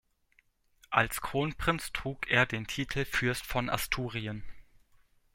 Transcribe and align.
Als 0.89 1.21
Kronprinz 1.21 1.93
trug 1.93 2.25
er 2.27 2.47
den 2.47 2.65
Titel 2.65 3.05
Fürst 3.05 3.45
von 3.45 3.69
Asturien. 3.69 4.43